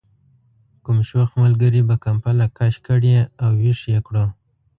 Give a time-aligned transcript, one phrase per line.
[0.83, 4.25] کوم شوخ ملګري به کمپله کش کړې او ویښ یې کړو.